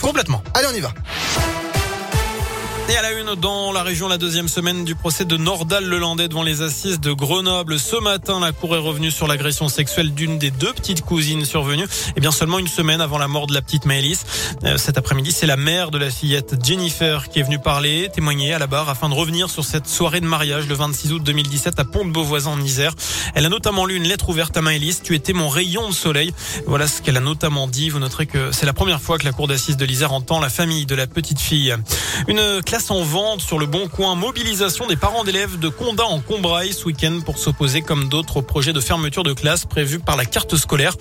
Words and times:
Complètement. 0.00 0.42
Allez, 0.54 0.66
on 0.66 0.74
y 0.74 0.80
va. 0.80 0.92
Et 2.90 2.96
à 2.96 3.02
la 3.02 3.12
une, 3.12 3.36
dans 3.36 3.70
la 3.70 3.84
région, 3.84 4.08
la 4.08 4.18
deuxième 4.18 4.48
semaine 4.48 4.84
du 4.84 4.96
procès 4.96 5.24
de 5.24 5.36
Nordal 5.36 5.84
Lelandais 5.84 6.26
devant 6.26 6.42
les 6.42 6.60
assises 6.60 6.98
de 6.98 7.12
Grenoble. 7.12 7.78
Ce 7.78 7.94
matin, 7.94 8.40
la 8.40 8.50
cour 8.50 8.74
est 8.74 8.80
revenue 8.80 9.12
sur 9.12 9.28
l'agression 9.28 9.68
sexuelle 9.68 10.12
d'une 10.12 10.38
des 10.38 10.50
deux 10.50 10.72
petites 10.72 11.02
cousines 11.02 11.44
survenues. 11.44 11.86
Et 12.16 12.20
bien 12.20 12.32
seulement 12.32 12.58
une 12.58 12.66
semaine 12.66 13.00
avant 13.00 13.16
la 13.16 13.28
mort 13.28 13.46
de 13.46 13.54
la 13.54 13.62
petite 13.62 13.84
Maëlys. 13.84 14.24
Euh, 14.64 14.76
cet 14.76 14.98
après-midi, 14.98 15.30
c'est 15.30 15.46
la 15.46 15.56
mère 15.56 15.92
de 15.92 15.98
la 15.98 16.10
fillette 16.10 16.56
Jennifer 16.64 17.28
qui 17.28 17.38
est 17.38 17.44
venue 17.44 17.60
parler, 17.60 18.08
témoigner 18.12 18.54
à 18.54 18.58
la 18.58 18.66
barre 18.66 18.88
afin 18.88 19.08
de 19.08 19.14
revenir 19.14 19.50
sur 19.50 19.64
cette 19.64 19.86
soirée 19.86 20.20
de 20.20 20.26
mariage 20.26 20.66
le 20.66 20.74
26 20.74 21.12
août 21.12 21.22
2017 21.22 21.78
à 21.78 21.84
Pont-de-Beauvoisin 21.84 22.50
en 22.50 22.60
Isère. 22.60 22.94
Elle 23.36 23.46
a 23.46 23.50
notamment 23.50 23.86
lu 23.86 23.94
une 23.94 24.08
lettre 24.08 24.30
ouverte 24.30 24.56
à 24.56 24.62
Maëlys. 24.62 25.00
Tu 25.04 25.14
étais 25.14 25.32
mon 25.32 25.48
rayon 25.48 25.88
de 25.88 25.94
soleil. 25.94 26.34
Voilà 26.66 26.88
ce 26.88 27.02
qu'elle 27.02 27.18
a 27.18 27.20
notamment 27.20 27.68
dit. 27.68 27.88
Vous 27.88 28.00
noterez 28.00 28.26
que 28.26 28.50
c'est 28.50 28.66
la 28.66 28.72
première 28.72 29.00
fois 29.00 29.16
que 29.16 29.26
la 29.26 29.32
cour 29.32 29.46
d'assises 29.46 29.76
de 29.76 29.84
l'Isère 29.84 30.12
entend 30.12 30.40
la 30.40 30.50
famille 30.50 30.86
de 30.86 30.96
la 30.96 31.06
petite 31.06 31.38
fille. 31.38 31.72
Une 32.26 32.60
classe 32.62 32.79
en 32.88 33.02
vente 33.02 33.42
sur 33.42 33.58
le 33.58 33.66
bon 33.66 33.88
coin. 33.88 34.14
Mobilisation 34.14 34.86
des 34.86 34.96
parents 34.96 35.22
d'élèves 35.22 35.58
de 35.58 35.68
Condat 35.68 36.06
en 36.06 36.20
Combraille 36.20 36.72
ce 36.72 36.86
week-end 36.86 37.20
pour 37.24 37.36
s'opposer 37.36 37.82
comme 37.82 38.08
d'autres 38.08 38.38
au 38.38 38.42
projet 38.42 38.72
de 38.72 38.80
fermeture 38.80 39.22
de 39.22 39.34
classe 39.34 39.66
prévu 39.66 39.98
par 39.98 40.16
la 40.16 40.24
carte 40.24 40.56
scolaire. 40.56 40.94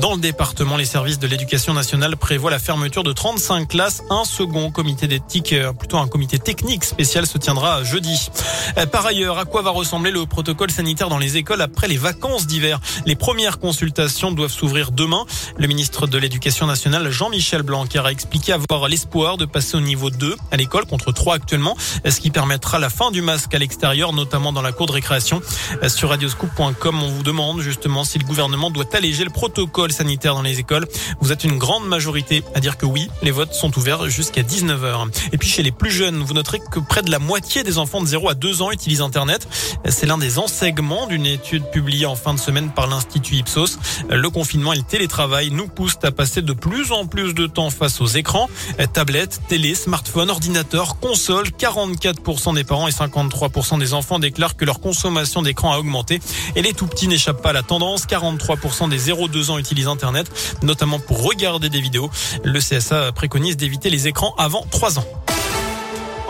Dans 0.00 0.14
le 0.14 0.20
département, 0.20 0.76
les 0.76 0.84
services 0.84 1.18
de 1.18 1.26
l'éducation 1.26 1.72
nationale 1.72 2.16
prévoient 2.16 2.50
la 2.50 2.58
fermeture 2.58 3.02
de 3.02 3.12
35 3.12 3.68
classes. 3.68 4.02
Un 4.10 4.24
second 4.24 4.70
comité 4.70 5.06
d'éthique, 5.06 5.54
euh, 5.54 5.72
plutôt 5.72 5.96
un 5.96 6.08
comité 6.08 6.38
technique 6.38 6.84
spécial 6.84 7.26
se 7.26 7.38
tiendra 7.38 7.82
jeudi. 7.84 8.28
Euh, 8.76 8.84
par 8.84 9.06
ailleurs, 9.06 9.38
à 9.38 9.46
quoi 9.46 9.62
va 9.62 9.70
ressembler 9.70 10.10
le 10.10 10.26
protocole 10.26 10.70
sanitaire 10.70 11.08
dans 11.08 11.18
les 11.18 11.38
écoles 11.38 11.62
après 11.62 11.88
les 11.88 11.96
vacances 11.96 12.46
d'hiver? 12.46 12.80
Les 13.06 13.16
premières 13.16 13.58
consultations 13.58 14.32
doivent 14.32 14.52
s'ouvrir 14.52 14.90
demain. 14.90 15.24
Le 15.56 15.66
ministre 15.66 16.06
de 16.06 16.18
l'éducation 16.18 16.66
nationale, 16.66 17.10
Jean-Michel 17.10 17.62
Blanquer, 17.62 18.02
a 18.04 18.10
expliqué 18.10 18.52
avoir 18.52 18.88
l'espoir 18.88 19.36
de 19.36 19.44
passer 19.44 19.76
au 19.76 19.80
niveau 19.80 20.10
2 20.10 20.36
à 20.50 20.56
l'école 20.56 20.84
contre 20.86 21.12
3 21.12 21.21
actuellement, 21.30 21.76
ce 22.04 22.20
qui 22.20 22.30
permettra 22.30 22.78
la 22.78 22.90
fin 22.90 23.10
du 23.10 23.22
masque 23.22 23.54
à 23.54 23.58
l'extérieur, 23.58 24.12
notamment 24.12 24.52
dans 24.52 24.62
la 24.62 24.72
cour 24.72 24.86
de 24.86 24.92
récréation. 24.92 25.40
Sur 25.88 26.08
radioscoop.com, 26.08 27.02
on 27.02 27.08
vous 27.08 27.22
demande 27.22 27.60
justement 27.60 28.04
si 28.04 28.18
le 28.18 28.24
gouvernement 28.24 28.70
doit 28.70 28.84
alléger 28.94 29.24
le 29.24 29.30
protocole 29.30 29.92
sanitaire 29.92 30.34
dans 30.34 30.42
les 30.42 30.58
écoles. 30.58 30.86
Vous 31.20 31.32
êtes 31.32 31.44
une 31.44 31.58
grande 31.58 31.86
majorité 31.86 32.42
à 32.54 32.60
dire 32.60 32.76
que 32.76 32.86
oui, 32.86 33.08
les 33.22 33.30
votes 33.30 33.54
sont 33.54 33.76
ouverts 33.78 34.08
jusqu'à 34.08 34.42
19h. 34.42 35.08
Et 35.32 35.38
puis 35.38 35.48
chez 35.48 35.62
les 35.62 35.70
plus 35.70 35.90
jeunes, 35.90 36.22
vous 36.22 36.34
noterez 36.34 36.60
que 36.70 36.80
près 36.80 37.02
de 37.02 37.10
la 37.10 37.18
moitié 37.18 37.62
des 37.62 37.78
enfants 37.78 38.00
de 38.00 38.06
0 38.06 38.28
à 38.28 38.34
2 38.34 38.62
ans 38.62 38.70
utilisent 38.70 39.02
Internet. 39.02 39.46
C'est 39.88 40.06
l'un 40.06 40.18
des 40.18 40.38
enseignements 40.38 41.06
d'une 41.06 41.26
étude 41.26 41.64
publiée 41.70 42.06
en 42.06 42.16
fin 42.16 42.34
de 42.34 42.38
semaine 42.38 42.70
par 42.70 42.86
l'Institut 42.86 43.36
Ipsos. 43.36 43.78
Le 44.08 44.30
confinement 44.30 44.72
et 44.72 44.76
le 44.76 44.82
télétravail 44.82 45.50
nous 45.50 45.68
poussent 45.68 45.98
à 46.02 46.10
passer 46.10 46.42
de 46.42 46.52
plus 46.52 46.92
en 46.92 47.06
plus 47.06 47.34
de 47.34 47.46
temps 47.46 47.70
face 47.70 48.00
aux 48.00 48.06
écrans, 48.06 48.48
tablettes, 48.92 49.40
télé, 49.48 49.74
smartphones, 49.74 50.30
ordinateurs, 50.30 50.96
consoles. 51.12 51.48
44% 51.48 52.54
des 52.54 52.64
parents 52.64 52.88
et 52.88 52.90
53% 52.90 53.78
des 53.78 53.92
enfants 53.92 54.18
déclarent 54.18 54.56
que 54.56 54.64
leur 54.64 54.80
consommation 54.80 55.42
d'écran 55.42 55.72
a 55.72 55.78
augmenté. 55.78 56.20
Et 56.56 56.62
les 56.62 56.72
tout 56.72 56.86
petits 56.86 57.06
n'échappent 57.06 57.42
pas 57.42 57.50
à 57.50 57.52
la 57.52 57.62
tendance. 57.62 58.06
43% 58.06 58.88
des 58.88 58.98
0-2 58.98 59.50
ans 59.50 59.58
utilisent 59.58 59.88
Internet, 59.88 60.26
notamment 60.62 60.98
pour 60.98 61.22
regarder 61.22 61.68
des 61.68 61.82
vidéos. 61.82 62.10
Le 62.44 62.58
CSA 62.60 63.12
préconise 63.12 63.58
d'éviter 63.58 63.90
les 63.90 64.08
écrans 64.08 64.34
avant 64.38 64.64
3 64.70 65.00
ans. 65.00 65.04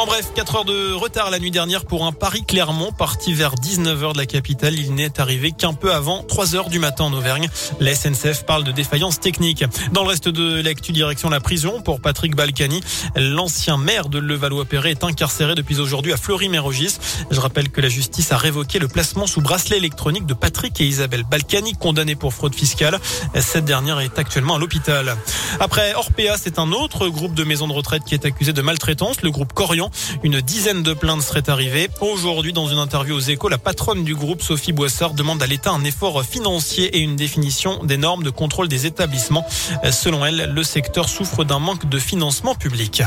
En 0.00 0.06
bref, 0.06 0.32
4 0.34 0.56
heures 0.56 0.64
de 0.64 0.94
retard 0.94 1.28
la 1.28 1.38
nuit 1.38 1.50
dernière 1.50 1.84
pour 1.84 2.06
un 2.06 2.12
Paris-Clermont 2.12 2.90
parti 2.90 3.34
vers 3.34 3.54
19h 3.56 4.14
de 4.14 4.16
la 4.16 4.24
capitale. 4.24 4.78
Il 4.78 4.94
n'est 4.94 5.20
arrivé 5.20 5.52
qu'un 5.52 5.74
peu 5.74 5.92
avant 5.92 6.22
3 6.22 6.56
heures 6.56 6.70
du 6.70 6.78
matin 6.78 7.04
en 7.04 7.12
Auvergne. 7.12 7.50
La 7.80 7.94
SNCF 7.94 8.46
parle 8.46 8.64
de 8.64 8.72
défaillance 8.72 9.20
technique. 9.20 9.62
Dans 9.92 10.02
le 10.02 10.08
reste 10.08 10.30
de 10.30 10.62
l'actu 10.62 10.92
direction 10.92 11.28
la 11.28 11.40
prison 11.40 11.82
pour 11.82 12.00
Patrick 12.00 12.34
Balkany. 12.34 12.80
L'ancien 13.14 13.76
maire 13.76 14.08
de 14.08 14.18
Levallois-Perret 14.18 14.92
est 14.92 15.04
incarcéré 15.04 15.54
depuis 15.54 15.80
aujourd'hui 15.80 16.14
à 16.14 16.16
Fleury-Mérogis. 16.16 16.96
Je 17.30 17.38
rappelle 17.38 17.68
que 17.68 17.82
la 17.82 17.90
justice 17.90 18.32
a 18.32 18.38
révoqué 18.38 18.78
le 18.78 18.88
placement 18.88 19.26
sous 19.26 19.42
bracelet 19.42 19.76
électronique 19.76 20.24
de 20.24 20.32
Patrick 20.32 20.80
et 20.80 20.86
Isabelle 20.86 21.24
Balkany 21.30 21.74
condamnés 21.74 22.16
pour 22.16 22.32
fraude 22.32 22.54
fiscale. 22.54 22.98
Cette 23.38 23.66
dernière 23.66 24.00
est 24.00 24.18
actuellement 24.18 24.54
à 24.54 24.58
l'hôpital. 24.58 25.14
Après 25.60 25.92
Orpea, 25.92 26.38
c'est 26.38 26.58
un 26.58 26.72
autre 26.72 27.08
groupe 27.08 27.34
de 27.34 27.44
maisons 27.44 27.68
de 27.68 27.74
retraite 27.74 28.04
qui 28.06 28.14
est 28.14 28.24
accusé 28.24 28.54
de 28.54 28.62
maltraitance, 28.62 29.20
le 29.20 29.30
groupe 29.30 29.52
Corian. 29.52 29.89
Une 30.22 30.40
dizaine 30.40 30.82
de 30.82 30.92
plaintes 30.92 31.22
seraient 31.22 31.48
arrivées. 31.48 31.88
Aujourd'hui, 32.00 32.52
dans 32.52 32.66
une 32.66 32.78
interview 32.78 33.16
aux 33.16 33.20
échos, 33.20 33.48
la 33.48 33.58
patronne 33.58 34.04
du 34.04 34.14
groupe, 34.14 34.42
Sophie 34.42 34.72
Boissard, 34.72 35.14
demande 35.14 35.42
à 35.42 35.46
l'État 35.46 35.70
un 35.70 35.84
effort 35.84 36.24
financier 36.24 36.96
et 36.96 37.00
une 37.00 37.16
définition 37.16 37.84
des 37.84 37.96
normes 37.96 38.22
de 38.22 38.30
contrôle 38.30 38.68
des 38.68 38.86
établissements. 38.86 39.46
Selon 39.90 40.24
elle, 40.24 40.52
le 40.54 40.62
secteur 40.62 41.08
souffre 41.08 41.44
d'un 41.44 41.58
manque 41.58 41.88
de 41.88 41.98
financement 41.98 42.54
public. 42.54 43.02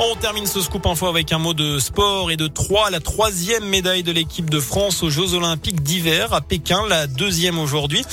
On 0.00 0.14
termine 0.14 0.46
ce 0.46 0.60
scoop 0.60 0.86
info 0.86 1.06
avec 1.06 1.32
un 1.32 1.38
mot 1.38 1.54
de 1.54 1.80
sport 1.80 2.30
et 2.30 2.36
de 2.36 2.46
3. 2.46 2.90
La 2.90 3.00
troisième 3.00 3.64
médaille 3.64 4.04
de 4.04 4.12
l'équipe 4.12 4.48
de 4.48 4.60
France 4.60 5.02
aux 5.02 5.10
Jeux 5.10 5.34
Olympiques 5.34 5.82
d'hiver 5.82 6.32
à 6.32 6.40
Pékin. 6.40 6.82
La 6.88 7.08
deuxième 7.08 7.58
aujourd'hui. 7.58 8.04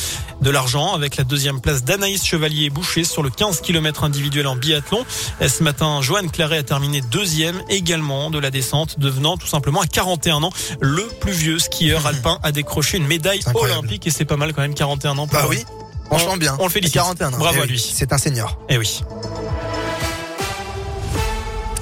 De 0.41 0.49
l'argent 0.49 0.93
avec 0.93 1.15
la 1.15 1.23
deuxième 1.23 1.61
place 1.61 1.83
d'Anaïs 1.83 2.25
Chevalier-Boucher 2.25 3.03
sur 3.03 3.21
le 3.21 3.29
15 3.29 3.61
km 3.61 4.03
individuel 4.03 4.47
en 4.47 4.55
biathlon. 4.55 5.05
Ce 5.47 5.61
matin, 5.63 6.01
Joanne 6.01 6.31
Claret 6.31 6.57
a 6.57 6.63
terminé 6.63 7.01
deuxième 7.01 7.61
également 7.69 8.31
de 8.31 8.39
la 8.39 8.49
descente, 8.49 8.99
devenant 8.99 9.37
tout 9.37 9.47
simplement 9.47 9.81
à 9.81 9.87
41 9.87 10.41
ans 10.41 10.51
le 10.81 11.03
plus 11.21 11.33
vieux 11.33 11.59
skieur 11.59 12.05
alpin 12.07 12.39
à 12.41 12.51
décrocher 12.51 12.97
une 12.97 13.07
médaille 13.07 13.41
olympique. 13.53 14.07
Et 14.07 14.09
c'est 14.09 14.25
pas 14.25 14.37
mal 14.37 14.53
quand 14.53 14.61
même, 14.61 14.73
41 14.73 15.17
ans. 15.19 15.27
Bah 15.31 15.45
oui, 15.47 15.63
franchement 16.07 16.37
bien. 16.37 16.55
On 16.59 16.63
le 16.65 16.71
félicite. 16.71 16.95
41 16.95 17.33
ans. 17.33 17.37
Bravo 17.37 17.57
Eh 17.59 17.61
à 17.61 17.63
oui, 17.65 17.69
lui. 17.69 17.79
C'est 17.93 18.11
un 18.11 18.17
senior. 18.17 18.57
Eh 18.69 18.77
oui. 18.79 19.01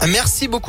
Merci 0.08 0.48
beaucoup. 0.48 0.62